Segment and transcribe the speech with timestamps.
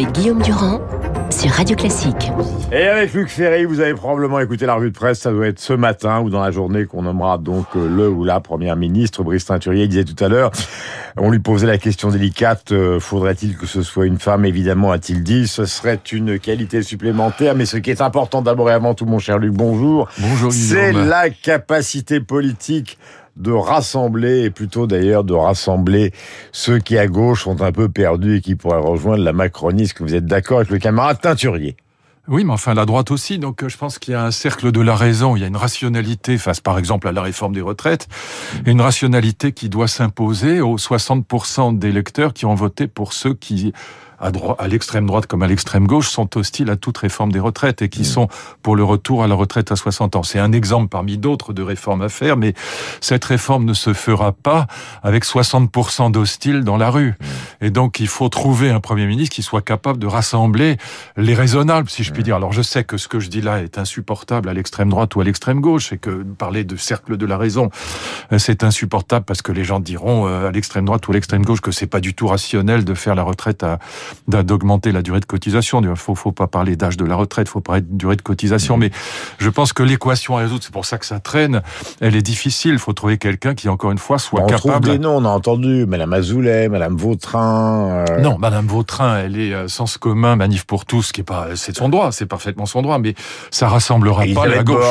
[0.00, 0.80] avec Guillaume Durand
[1.30, 2.32] sur Radio Classique.
[2.72, 5.58] Et avec Luc Ferry, vous avez probablement écouté la revue de presse, ça doit être
[5.58, 9.22] ce matin ou dans la journée qu'on nommera donc euh, le ou la première ministre.
[9.22, 10.52] Brice Teinturier disait tout à l'heure,
[11.18, 15.22] on lui posait la question délicate, euh, faudrait-il que ce soit une femme Évidemment, a-t-il
[15.22, 19.04] dit, ce serait une qualité supplémentaire, mais ce qui est important d'abord et avant tout,
[19.04, 20.08] mon cher Luc, bonjour.
[20.18, 22.98] Bonjour, C'est la capacité politique
[23.36, 26.12] de rassembler, et plutôt d'ailleurs de rassembler
[26.52, 29.82] ceux qui à gauche sont un peu perdus et qui pourraient rejoindre la Macronie.
[29.82, 31.76] Est-ce que vous êtes d'accord avec le camarade Teinturier?
[32.28, 33.38] Oui, mais enfin la droite aussi.
[33.38, 35.34] Donc je pense qu'il y a un cercle de la raison.
[35.34, 38.06] Il y a une rationalité face, par exemple, à la réforme des retraites,
[38.66, 43.34] et une rationalité qui doit s'imposer aux 60% des électeurs qui ont voté pour ceux
[43.34, 43.72] qui
[44.20, 47.82] à, à l'extrême droite comme à l'extrême gauche, sont hostiles à toute réforme des retraites
[47.82, 48.04] et qui mmh.
[48.04, 48.28] sont
[48.62, 50.22] pour le retour à la retraite à 60 ans.
[50.22, 52.54] C'est un exemple parmi d'autres de réformes à faire, mais
[53.00, 54.66] cette réforme ne se fera pas
[55.02, 57.10] avec 60% d'hostiles dans la rue.
[57.10, 57.64] Mmh.
[57.64, 60.76] Et donc, il faut trouver un Premier ministre qui soit capable de rassembler
[61.16, 62.24] les raisonnables, si je puis mmh.
[62.24, 62.36] dire.
[62.36, 65.20] Alors, je sais que ce que je dis là est insupportable à l'extrême droite ou
[65.20, 67.70] à l'extrême gauche, et que parler de cercle de la raison,
[68.32, 71.44] euh, c'est insupportable parce que les gens diront euh, à l'extrême droite ou à l'extrême
[71.44, 73.78] gauche que c'est pas du tout rationnel de faire la retraite à
[74.28, 75.80] d'augmenter la durée de cotisation.
[75.82, 78.76] Il faut, faut pas parler d'âge de la retraite, faut parler de durée de cotisation.
[78.76, 78.80] Mmh.
[78.80, 78.90] Mais
[79.38, 81.62] je pense que l'équation à résoudre, c'est pour ça que ça traîne,
[82.00, 82.72] elle est difficile.
[82.72, 84.68] Il faut trouver quelqu'un qui, encore une fois, soit on capable...
[84.68, 88.04] On trouve des noms, on a entendu Madame Azoulay, Madame Vautrin...
[88.08, 88.20] Euh...
[88.20, 91.48] Non, Madame Vautrin, elle est euh, sens commun, manif pour tous, qui est pas...
[91.56, 93.14] C'est son droit, c'est parfaitement son droit, mais
[93.50, 94.84] ça rassemblera pas la gauche.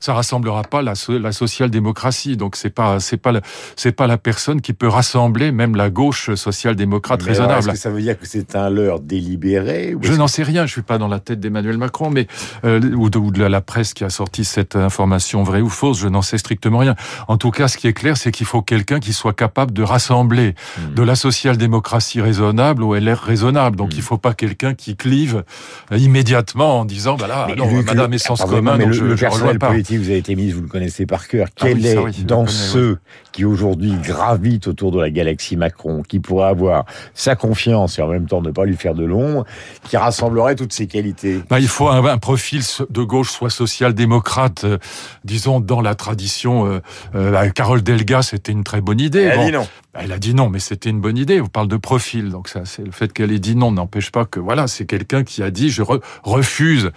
[0.00, 2.36] Ça rassemblera pas la, la social-démocratie.
[2.36, 3.32] Donc c'est pas c'est pas
[3.76, 7.60] c'est pas la personne qui peut rassembler même la gauche social-démocrate raisonnable.
[7.60, 10.66] Est-ce que ça veut dire que c'est un leurre délibéré Je n'en sais rien.
[10.66, 12.26] Je suis pas dans la tête d'Emmanuel Macron, mais
[12.64, 16.00] euh, ou, de, ou, de, la presse qui a sorti cette information vraie ou fausse.
[16.00, 16.94] Je n'en sais strictement rien.
[17.28, 19.82] En tout cas, ce qui est clair, c'est qu'il faut quelqu'un qui soit capable de
[19.82, 20.94] rassembler hmm.
[20.94, 23.76] de la social-démocratie raisonnable au LR raisonnable.
[23.76, 23.96] Donc hmm.
[23.96, 25.44] il faut pas quelqu'un qui clive
[25.92, 29.58] euh, immédiatement en disant bah là, non, Madame Essence commun, donc je, le je personnel
[29.58, 29.72] pas.
[29.96, 31.48] Vous avez été ministre, vous le connaissez par cœur.
[31.50, 32.98] Ah Quel est dans ceux
[33.32, 36.84] qui aujourd'hui gravitent autour de la galaxie Macron, qui pourrait avoir
[37.14, 39.44] sa confiance et en même temps ne pas lui faire de l'ombre,
[39.84, 41.40] qui rassemblerait toutes ces qualités?
[41.48, 44.78] Bah, Il faut un, un, profil de gauche, soit social-démocrate, euh,
[45.24, 46.66] disons dans la tradition.
[46.66, 46.80] Euh,
[47.14, 49.20] euh, Carole Delga, c'était une très bonne idée.
[49.20, 49.68] Elle bon, a dit non.
[49.92, 51.40] Bah, elle a dit non, mais c'était une bonne idée.
[51.40, 54.24] On parle de profil, donc ça, c'est le fait qu'elle ait dit non n'empêche pas
[54.24, 56.90] que voilà, c'est quelqu'un qui a dit je re refuse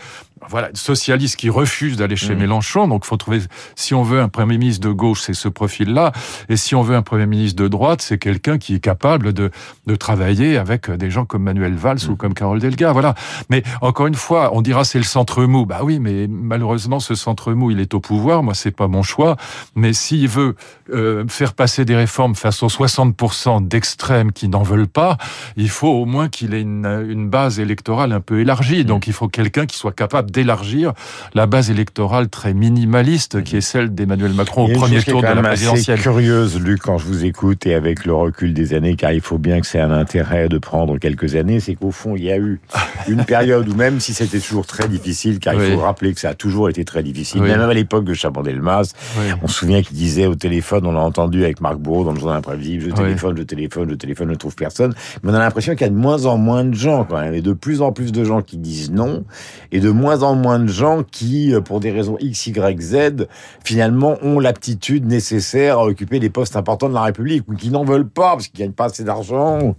[0.49, 2.39] voilà, socialiste qui refuse d'aller chez mmh.
[2.39, 2.87] Mélenchon.
[2.87, 3.41] Donc, faut trouver,
[3.75, 6.11] si on veut un premier ministre de gauche, c'est ce profil-là.
[6.49, 9.51] Et si on veut un premier ministre de droite, c'est quelqu'un qui est capable de,
[9.87, 12.11] de travailler avec des gens comme Manuel Valls mmh.
[12.11, 12.91] ou comme Carole Delga.
[12.91, 13.15] Voilà.
[13.49, 15.65] Mais encore une fois, on dira c'est le centre mou.
[15.65, 18.43] Bah oui, mais malheureusement, ce centre mou, il est au pouvoir.
[18.43, 19.37] Moi, c'est pas mon choix.
[19.75, 20.55] Mais s'il veut
[20.91, 25.17] euh, faire passer des réformes face aux 60% d'extrêmes qui n'en veulent pas,
[25.55, 28.81] il faut au moins qu'il ait une, une base électorale un peu élargie.
[28.81, 28.87] Mmh.
[28.87, 30.93] Donc, il faut quelqu'un qui soit capable d'élargir
[31.33, 35.41] la base électorale très minimaliste qui est celle d'Emmanuel Macron au premier tour de la
[35.41, 35.97] présidentielle.
[35.97, 39.21] C'est curieuse, Luc, quand je vous écoute et avec le recul des années, car il
[39.21, 42.31] faut bien que c'est un intérêt de prendre quelques années, c'est qu'au fond, il y
[42.31, 42.59] a eu
[43.07, 46.29] une période où même si c'était toujours très difficile, car il faut rappeler que ça
[46.29, 48.93] a toujours été très difficile, même à l'époque de Chaban-Delmas,
[49.41, 52.19] on se souvient qu'il disait au téléphone, on l'a entendu avec Marc Bourreau dans le
[52.19, 55.39] journal imprévisible, je téléphone, je téléphone, je téléphone, je ne trouve personne, mais on a
[55.39, 57.81] l'impression qu'il y a de moins en moins de gens quand même, et de plus
[57.81, 59.23] en plus de gens qui disent non,
[59.71, 63.27] et de moins en moins de gens qui, euh, pour des raisons X, Y, Z,
[63.63, 67.83] finalement ont l'aptitude nécessaire à occuper des postes importants de la République, ou qui n'en
[67.83, 69.75] veulent pas, parce qu'ils gagnent pas assez d'argent.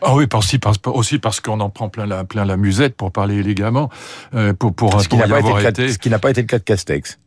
[0.00, 3.10] Ah oui, aussi parce, aussi parce qu'on en prend plein la, plein la musette, pour
[3.10, 3.90] parler élégamment,
[4.34, 5.88] euh, pour, pour, ce qui n'a pas, été...
[5.92, 7.18] Ce qui n'a pas été le cas de Castex.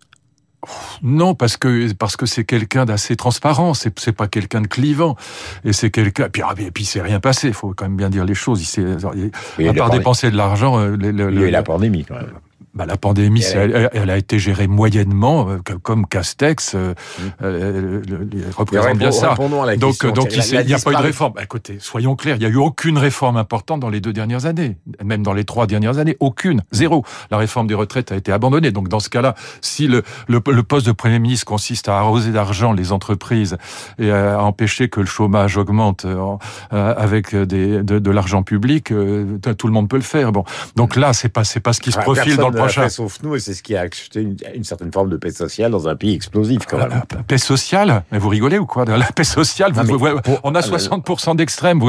[1.01, 3.73] Non, parce que parce que c'est quelqu'un d'assez transparent.
[3.73, 5.15] C'est c'est pas quelqu'un de clivant.
[5.65, 6.29] Et c'est quelqu'un.
[6.29, 7.47] Puis ah, et puis c'est rien passé.
[7.47, 8.61] Il faut quand même bien dire les choses.
[9.57, 10.79] Il à part dépenser de l'argent.
[10.79, 12.33] Euh, il y a eu la pandémie quand même
[12.73, 17.23] bah, la pandémie, elle, elle, a été gérée moyennement, euh, comme Castex euh, mmh.
[17.43, 18.01] euh,
[18.55, 19.35] représente bien ça.
[19.77, 21.33] Donc, donc il n'y a pas eu de réforme.
[21.33, 24.45] Bah, écoutez, soyons clairs, il n'y a eu aucune réforme importante dans les deux dernières
[24.45, 27.03] années, même dans les trois dernières années, aucune, zéro.
[27.29, 28.71] La réforme des retraites a été abandonnée.
[28.71, 32.71] Donc dans ce cas-là, si le, le, poste de Premier ministre consiste à arroser d'argent
[32.71, 33.57] les entreprises
[33.99, 36.05] et à empêcher que le chômage augmente
[36.69, 38.93] avec des, de, de l'argent public,
[39.57, 40.31] tout le monde peut le faire.
[40.31, 40.45] Bon,
[40.77, 43.35] donc là, c'est pas c'est pas ce qui se ah, profile dans le sauf nous,
[43.35, 46.13] et c'est ce qui a acheté une, certaine forme de paix sociale dans un pays
[46.13, 46.89] explosif, quand même.
[46.89, 49.73] La, paix sociale Mais vous rigolez ou quoi La paix sociale,
[50.43, 51.81] on a 60% d'extrêmes,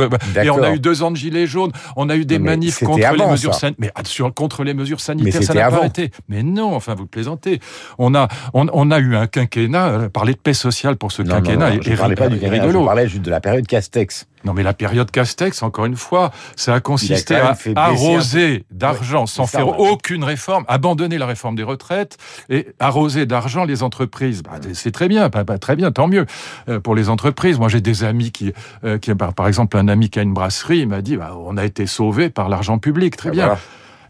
[0.43, 2.99] et on a eu deux ans de gilets jaunes, on a eu des manifs contre
[2.99, 6.11] les mesures sanitaires, mais sur, contre les mesures sanitaires, ça n'a pas été.
[6.29, 7.61] Mais non, enfin, vous plaisantez.
[7.99, 11.75] On a, on, a eu un quinquennat, euh, parler de paix sociale pour ce quinquennat,
[11.75, 14.27] non, je ne parlais pas du quinquennat, je parlais juste de la période Castex.
[14.45, 19.47] Non, mais la période Castex, encore une fois, ça a consisté à arroser d'argent sans
[19.47, 22.17] faire aucune réforme, abandonner la réforme des retraites
[22.49, 24.43] et arroser d'argent les entreprises.
[24.43, 25.31] Bah, c'est très bien,
[25.61, 26.27] très bien, tant mieux
[26.69, 27.59] euh, pour les entreprises.
[27.59, 28.53] Moi, j'ai des amis qui,
[28.85, 31.57] euh, qui, par exemple, un ami qui a une brasserie, il m'a dit, bah, on
[31.57, 33.57] a été sauvé par l'argent public, très bien.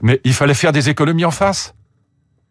[0.01, 1.75] Mais il fallait faire des économies en face.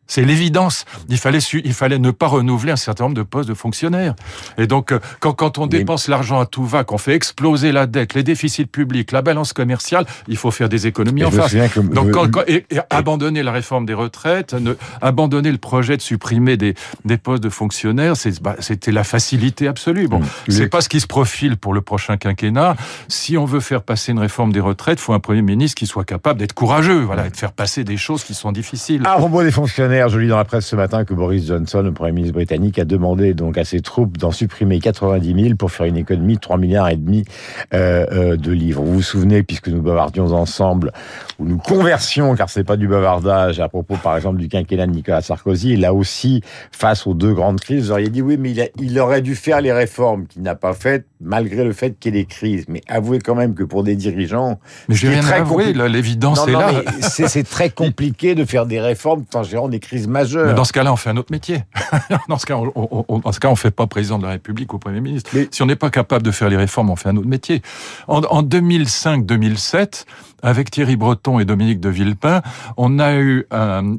[0.08, 0.86] C'est l'évidence.
[1.08, 4.14] Il fallait, il fallait ne pas renouveler un certain nombre de postes de fonctionnaires.
[4.58, 7.88] Et donc, euh, quand, quand on dépense l'argent à tout va, qu'on fait exploser la
[7.88, 11.56] dette, les déficits publics, la balance commerciale, il faut faire des économies en face.
[11.78, 12.14] Donc,
[12.48, 16.76] et, abandonner la réforme des retraites, ne, abandonner le projet de supprimer des,
[17.06, 20.08] des postes de fonctionnaires, bah, c'était la facilité absolue.
[20.08, 22.76] Bon, c'est pas ce qui se profile pour le prochain quinquennat.
[23.08, 25.88] Si on veut faire passer une réforme des retraites, il faut un premier ministre qui
[25.88, 29.04] soit capable d'être courageux, voilà, et de faire passer des choses qui sont difficiles.
[29.04, 32.12] Propos des fonctionnaires, je lis dans la presse ce matin que Boris Johnson, le Premier
[32.12, 35.98] ministre britannique, a demandé donc à ses troupes d'en supprimer 90 000 pour faire une
[35.98, 37.26] économie de 3 milliards et demi
[37.74, 38.84] euh, euh, de livres.
[38.84, 40.92] Vous vous souvenez, puisque nous bavardions ensemble,
[41.40, 44.92] ou nous conversions, car c'est pas du bavardage, à propos par exemple du quinquennat de
[44.92, 48.70] Nicolas Sarkozy, là aussi, face aux deux grandes crises, vous auriez dit oui, mais il,
[48.80, 52.20] il aurait dû faire les réformes qu'il n'a pas faites, malgré le fait qu'il y
[52.20, 52.66] ait des crises.
[52.68, 54.60] Mais avouez quand même que pour des dirigeants...
[54.90, 56.72] Mais j'ai rien à avouer, l'évidence est là.
[57.02, 60.48] C'est très compliqué de faire des réformes en gérant des crises majeures.
[60.48, 61.64] Mais dans ce cas-là, on fait un autre métier.
[62.30, 64.80] dans ce cas, on, dans ce cas, on fait pas président de la République ou
[64.80, 65.32] Premier ministre.
[65.52, 67.62] Si on n'est pas capable de faire les réformes, on fait un autre métier.
[68.08, 70.06] En, en 2005-2007,
[70.42, 72.42] avec Thierry Breton et Dominique de Villepin,
[72.78, 73.46] on a eu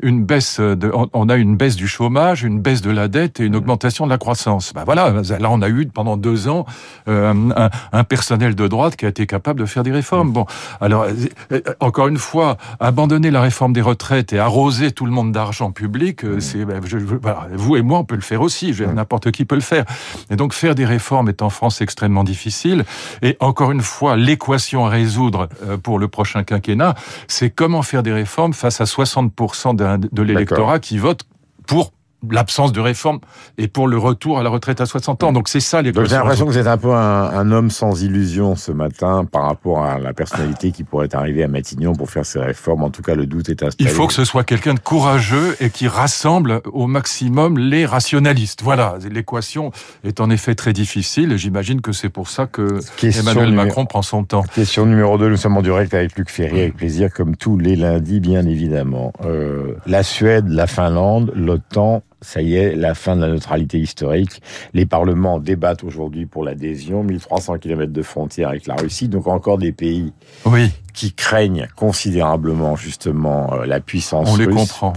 [0.02, 3.44] une baisse de, on a une baisse du chômage, une baisse de la dette et
[3.44, 4.72] une augmentation de la croissance.
[4.74, 6.66] Ben voilà, là on a eu pendant deux ans
[7.08, 10.32] euh, un, un, personnel de droite qui a été capable de faire des réformes.
[10.32, 10.46] Bon,
[10.80, 11.06] alors
[11.52, 15.72] euh, encore une fois, abandonner la réforme des retraites et arroser tout le monde d'argent
[15.72, 16.80] public, euh, c'est ben,
[17.20, 18.74] voilà, vous et moi on peut le faire aussi.
[18.94, 19.84] N'importe qui peut le faire.
[20.30, 22.84] Et donc faire des réformes est en France extrêmement difficile.
[23.22, 25.48] Et encore une fois, l'équation à résoudre
[25.82, 26.94] pour le prochain un quinquennat,
[27.28, 31.22] c'est comment faire des réformes face à 60% de l'électorat qui vote
[31.66, 31.92] pour
[32.30, 33.20] l'absence de réforme
[33.58, 35.32] et pour le retour à la retraite à 60 ans.
[35.32, 38.56] Donc c'est ça les J'ai l'impression que vous êtes un peu un, homme sans illusion
[38.56, 42.38] ce matin par rapport à la personnalité qui pourrait arriver à Matignon pour faire ces
[42.38, 42.84] réformes.
[42.84, 43.90] En tout cas, le doute est installé.
[43.90, 48.62] Il faut que ce soit quelqu'un de courageux et qui rassemble au maximum les rationalistes.
[48.62, 49.72] Voilà, l'équation
[50.04, 54.02] est en effet très difficile et j'imagine que c'est pour ça que Emmanuel Macron prend
[54.02, 54.44] son temps.
[54.54, 57.76] Question numéro 2, nous sommes en direct avec Luc Ferry, avec plaisir, comme tous les
[57.76, 59.12] lundis, bien évidemment.
[59.24, 64.40] Euh, la Suède, la Finlande, l'OTAN, ça y est, la fin de la neutralité historique.
[64.72, 69.58] Les parlements débattent aujourd'hui pour l'adhésion, 1300 km de frontières avec la Russie, donc encore
[69.58, 70.12] des pays
[70.46, 70.70] oui.
[70.94, 74.46] qui craignent considérablement justement euh, la puissance On russe.
[74.46, 74.92] les comprend.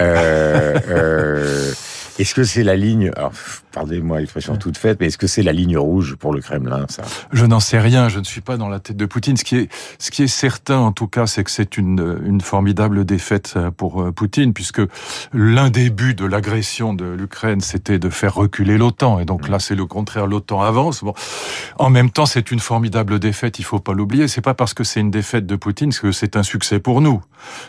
[0.00, 1.72] Euh, euh,
[2.18, 3.32] est-ce que c'est la ligne, alors,
[3.72, 7.02] pardonnez-moi l'expression toute faite, mais est-ce que c'est la ligne rouge pour le Kremlin, ça?
[7.32, 9.36] Je n'en sais rien, je ne suis pas dans la tête de Poutine.
[9.36, 9.68] Ce qui est,
[9.98, 13.70] ce qui est certain, en tout cas, c'est que c'est une, une formidable défaite euh,
[13.70, 14.80] pour euh, Poutine, puisque
[15.32, 19.20] l'un des buts de l'agression de l'Ukraine, c'était de faire reculer l'OTAN.
[19.20, 21.04] Et donc là, c'est le contraire, l'OTAN avance.
[21.04, 21.14] Bon.
[21.78, 24.28] En même temps, c'est une formidable défaite, il faut pas l'oublier.
[24.28, 27.22] C'est pas parce que c'est une défaite de Poutine que c'est un succès pour nous.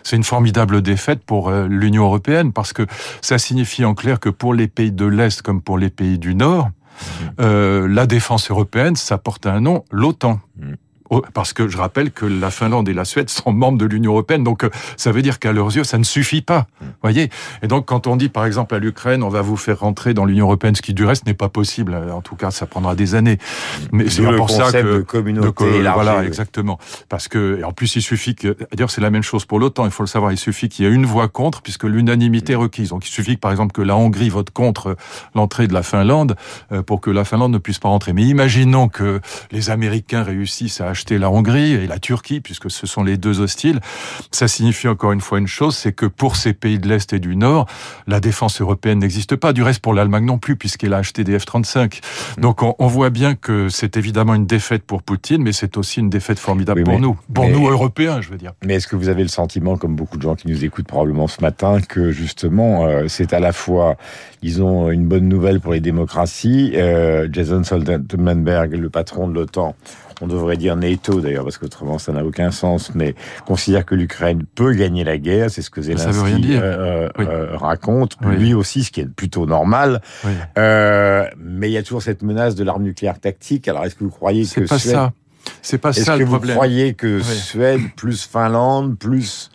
[0.03, 2.85] C'est une formidable défaite pour euh, l'Union européenne, parce que
[3.21, 6.35] ça signifie en clair que pour les pays de l'Est comme pour les pays du
[6.35, 7.25] Nord, mmh.
[7.41, 10.39] euh, la défense européenne, ça porte un nom, l'OTAN.
[10.57, 10.73] Mmh.
[11.09, 14.11] Oh, parce que je rappelle que la Finlande et la Suède sont membres de l'Union
[14.11, 16.67] européenne, donc euh, ça veut dire qu'à leurs yeux, ça ne suffit pas.
[16.81, 16.85] Mm.
[17.01, 17.29] Voyez.
[17.61, 20.25] Et donc, quand on dit, par exemple, à l'Ukraine, on va vous faire rentrer dans
[20.25, 21.95] l'Union européenne, ce qui du reste n'est pas possible.
[22.11, 23.37] En tout cas, ça prendra des années.
[23.91, 26.79] Mais c'est pour ça que de communauté de, voilà, exactement.
[27.09, 29.85] Parce que, et en plus, il suffit que, d'ailleurs, c'est la même chose pour l'OTAN.
[29.85, 30.31] Il faut le savoir.
[30.31, 32.89] Il suffit qu'il y ait une voix contre, puisque l'unanimité est requise.
[32.89, 34.95] Donc, il suffit par exemple, que la Hongrie vote contre
[35.35, 36.35] l'entrée de la Finlande
[36.71, 38.13] euh, pour que la Finlande ne puisse pas rentrer.
[38.13, 39.21] Mais imaginons que
[39.51, 43.39] les Américains réussissent à acheter la Hongrie et la Turquie, puisque ce sont les deux
[43.39, 43.81] hostiles,
[44.31, 47.19] ça signifie encore une fois une chose, c'est que pour ces pays de l'Est et
[47.19, 47.67] du Nord,
[48.07, 49.53] la défense européenne n'existe pas.
[49.53, 52.01] Du reste, pour l'Allemagne non plus, puisqu'elle a acheté des F-35.
[52.39, 56.09] Donc on, voit bien que c'est évidemment une défaite pour Poutine, mais c'est aussi une
[56.09, 58.53] défaite formidable pour nous, pour nous Européens, je veux dire.
[58.65, 61.27] Mais est-ce que vous avez le sentiment, comme beaucoup de gens qui nous écoutent probablement
[61.27, 63.97] ce matin, que justement, euh, c'est à la fois,
[64.41, 69.75] ils ont une bonne nouvelle pour les démocraties, euh, Jason Stoltenberg, le patron de l'OTAN,
[70.21, 74.43] on devrait dire NATO d'ailleurs, parce qu'autrement ça n'a aucun sens, mais considère que l'Ukraine
[74.55, 79.01] peut gagner la guerre, c'est ce que Zelensky euh, euh, raconte, lui aussi, ce qui
[79.01, 80.01] est plutôt normal.
[80.57, 83.67] Euh, mais il y a toujours cette menace de l'arme nucléaire tactique.
[83.67, 84.93] Alors est-ce que vous croyez que pas Suède...
[84.93, 85.13] ça
[85.61, 86.33] C'est pas ça le problème.
[86.33, 89.49] Est-ce que vous croyez que Suède plus Finlande plus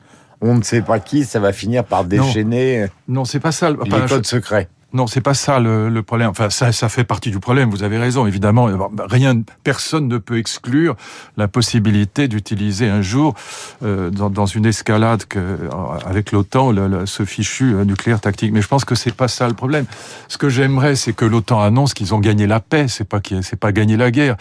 [0.44, 3.70] on ne sait pas qui, ça va finir par déchaîner non, c'est pas ça.
[3.70, 3.76] les
[4.08, 4.68] codes secrets?
[4.92, 6.28] Non, c'est pas ça le, problème.
[6.28, 7.70] Enfin, ça, fait partie du problème.
[7.70, 8.68] Vous avez raison, évidemment.
[9.08, 10.96] Rien, personne ne peut exclure
[11.36, 13.34] la possibilité d'utiliser un jour,
[13.82, 15.68] euh, dans, une escalade euh,
[16.04, 16.74] avec l'OTAN,
[17.06, 18.52] ce fichu euh, nucléaire tactique.
[18.52, 19.86] Mais je pense que c'est pas ça le problème.
[20.28, 22.86] Ce que j'aimerais, c'est que l'OTAN annonce qu'ils ont gagné la paix.
[22.88, 24.36] C'est pas c'est pas gagner la guerre.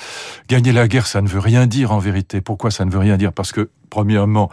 [0.50, 2.42] Gagner la guerre, ça ne veut rien dire en vérité.
[2.42, 3.32] Pourquoi ça ne veut rien dire?
[3.32, 4.50] Parce que premièrement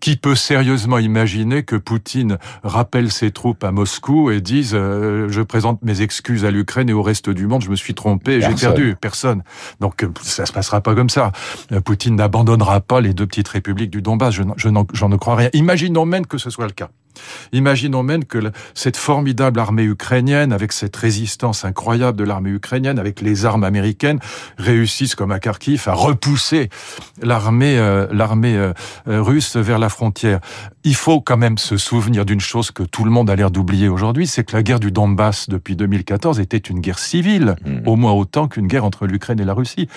[0.00, 5.42] qui peut sérieusement imaginer que Poutine rappelle ses troupes à Moscou et dise euh, je
[5.42, 8.54] présente mes excuses à l'Ukraine et au reste du monde, je me suis trompé, j'ai
[8.54, 9.42] perdu Personne.
[9.80, 11.32] Donc euh, ça se passera pas comme ça.
[11.72, 14.34] Euh, Poutine n'abandonnera pas les deux petites républiques du Donbass.
[14.34, 15.50] Je, je j'en ne crois rien.
[15.52, 16.88] Imaginons même que ce soit le cas.
[17.52, 18.38] Imaginons même que
[18.74, 24.18] cette formidable armée ukrainienne, avec cette résistance incroyable de l'armée ukrainienne, avec les armes américaines,
[24.58, 26.70] réussisse comme à Kharkiv à repousser
[27.22, 28.72] l'armée euh, l'armée euh,
[29.06, 30.40] russe vers la frontière.
[30.84, 33.88] Il faut quand même se souvenir d'une chose que tout le monde a l'air d'oublier
[33.88, 37.86] aujourd'hui, c'est que la guerre du Donbass depuis 2014 était une guerre civile, mmh.
[37.86, 39.88] au moins autant qu'une guerre entre l'Ukraine et la Russie.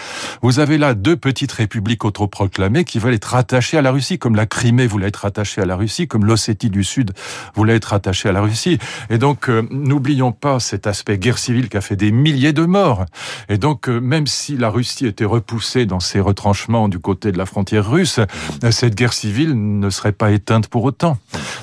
[0.42, 4.36] Vous avez là deux petites républiques autoproclamées qui veulent être rattachées à la Russie, comme
[4.36, 7.09] la Crimée voulait être rattachée à la Russie, comme l'Ossétie du Sud
[7.56, 8.80] voulait être attaché à la Russie.
[9.10, 12.66] Et donc, euh, n'oublions pas cet aspect guerre civile qui a fait des milliers de
[12.66, 13.06] morts.
[13.50, 17.38] Et donc, euh, même si la Russie était repoussée dans ses retranchements du côté de
[17.38, 18.20] la frontière russe,
[18.64, 21.18] euh, cette guerre civile ne serait pas éteinte pour autant.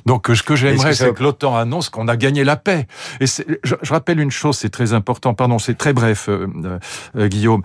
[0.07, 2.87] Donc, ce que j'aimerais, c'est que, l'OTAN annonce qu'on a gagné la paix.
[3.21, 6.29] Et je, je, rappelle une chose, c'est très important, pardon, c'est très bref,
[7.17, 7.62] Guillaume.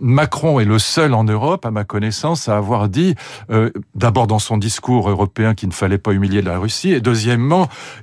[0.00, 3.14] Macron est le seul en Europe, à ma connaissance, à avoir dit,
[3.94, 7.19] d'abord dans son discours européen qu'il ne fallait pas humilier la Russie, et deuxièmement,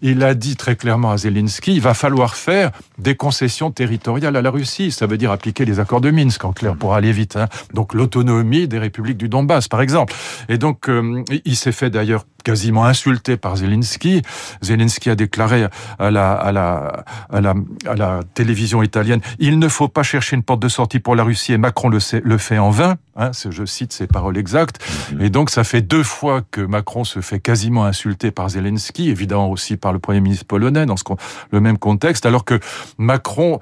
[0.01, 4.41] il a dit très clairement à Zelensky, il va falloir faire des concessions territoriales à
[4.41, 4.91] la Russie.
[4.91, 7.35] Ça veut dire appliquer les accords de Minsk, en clair, pour aller vite.
[7.35, 7.47] Hein.
[7.73, 10.13] Donc l'autonomie des républiques du Donbass, par exemple.
[10.49, 14.21] Et donc, euh, il s'est fait d'ailleurs quasiment insulté par Zelensky.
[14.61, 15.67] Zelensky a déclaré
[15.99, 17.53] à la, à la, à la,
[17.85, 21.23] à la télévision italienne, il ne faut pas chercher une porte de sortie pour la
[21.23, 22.95] Russie et Macron le, le fait en vain.
[23.19, 24.79] Hein, je cite ses paroles exactes.
[25.11, 25.21] Mhm.
[25.21, 29.49] Et donc, ça fait deux fois que Macron se fait quasiment insulter par Zelensky, évidemment
[29.49, 31.03] aussi par le Premier ministre polonais dans ce,
[31.51, 32.59] le même contexte, alors que
[32.99, 33.59] Macron,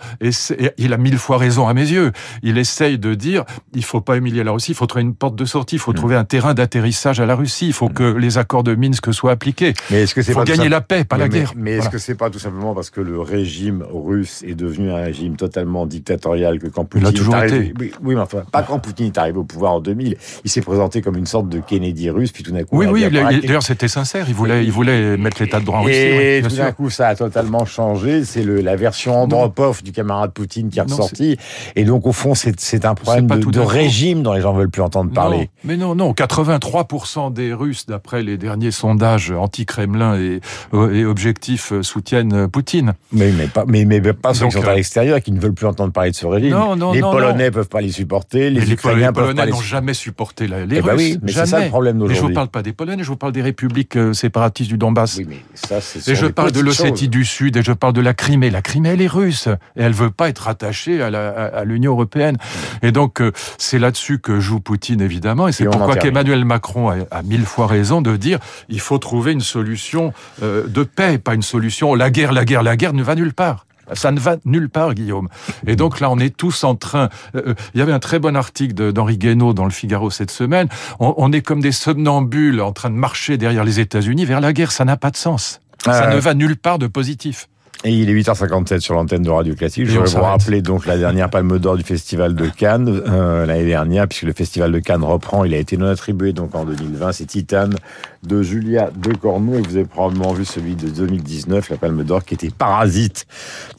[0.77, 2.11] il a mille fois raison à mes yeux.
[2.43, 5.37] Il essaye de dire, il faut pas humilier la Russie, il faut trouver une porte
[5.37, 5.97] de sortie, il faut mhm.
[5.97, 7.93] trouver un terrain d'atterrissage à la Russie, il faut mhm.
[7.93, 9.74] que les accords de Minsk soit appliqué.
[9.91, 11.53] Mais est-ce que c'est faut gagner la paix, pas la guerre.
[11.55, 14.98] Mais est-ce que c'est pas tout simplement parce que le régime russe est devenu un
[14.98, 17.74] régime totalement dictatorial que quand Poutine Il a toujours été.
[17.79, 20.17] Oui, mais enfin, pas quand Poutine est arrivé au pouvoir en 2000.
[20.44, 22.77] Il s'est présenté comme une sorte de Kennedy russe, puis tout d'un coup.
[22.77, 23.10] Oui, oui.
[23.10, 24.25] D'ailleurs, c'était sincère.
[24.27, 25.98] Il voulait, il voulait mettre l'état de droit en Russie.
[25.98, 28.24] Et tout d'un coup, ça a totalement changé.
[28.24, 31.38] C'est la version Andropov du camarade Poutine qui est ressorti.
[31.75, 34.82] Et donc, au fond, c'est un problème de, de régime dont les gens veulent plus
[34.82, 35.50] entendre parler.
[35.63, 36.12] mais non, non.
[36.12, 40.41] 83% des Russes, d'après les derniers sondages anti-Kremlin et,
[40.74, 42.93] et objectifs, euh, soutiennent euh, Poutine.
[43.12, 45.53] Mais, mais pas, mais, mais pas ceux qui sont à euh, l'extérieur, qui ne veulent
[45.53, 46.51] plus entendre parler de ce régime.
[46.51, 49.62] Non, non, les Polonais ne peuvent pas les supporter, les, Ukrainiens peuvent pas les n'ont
[49.62, 50.93] jamais supporté les eh ben Russes.
[50.97, 52.15] oui, mais c'est ça le problème d'aujourd'hui.
[52.15, 55.17] Mais je vous parle pas des Polonais, je vous parle des républiques séparatistes du Donbass.
[55.17, 58.13] Oui, mais ça, et je parle de l'Ossétie du Sud, et je parle de la
[58.13, 58.50] Crimée.
[58.50, 62.38] La Crimée, elle est russe, et elle veut pas être attachée à l'Union européenne.
[62.81, 63.21] Et donc,
[63.57, 67.67] c'est là-dessus que joue Poutine, évidemment, et c'est pourquoi qu'Emmanuel Macron a, a mille fois
[67.67, 72.09] raison de dire il faut trouver une solution euh, de paix, pas une solution la
[72.09, 73.65] guerre, la guerre, la guerre ne va nulle part.
[73.93, 75.29] Ça ne va nulle part, Guillaume.
[75.67, 77.09] Et donc là, on est tous en train.
[77.35, 80.31] Euh, euh, il y avait un très bon article d'Henri Guénaud dans le Figaro cette
[80.31, 80.67] semaine.
[80.99, 84.71] On, est comme des somnambules en train de marcher derrière les États-Unis vers la guerre.
[84.71, 85.61] Ça n'a pas de sens.
[85.83, 87.47] Ça ne va nulle part de positif.
[87.84, 89.86] Et il est 8h57 sur l'antenne de Radio Classique.
[89.86, 93.65] Je vais vous rappeler donc la dernière palme d'or du Festival de Cannes euh, l'année
[93.65, 95.44] dernière, puisque le Festival de Cannes reprend.
[95.44, 97.12] Il a été non attribué donc en 2020.
[97.12, 97.75] C'est Titane
[98.24, 99.55] de Julia Decornou.
[99.55, 103.27] Et vous avez probablement vu celui de 2019, la palme d'or, qui était Parasite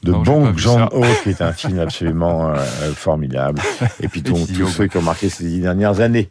[0.03, 3.61] de Bong Joon-ho, qui est un film absolument euh, euh, formidable.
[4.00, 6.29] Et puis donc tous ceux qui ont marqué ces dix dernières années.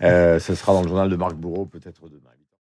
[0.00, 2.30] ce sera dans le journal de Marc Bourreau, peut-être demain.